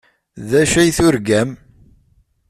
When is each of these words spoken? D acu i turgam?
D 0.49 0.51
acu 0.61 0.79
i 0.87 0.91
turgam? 0.97 1.49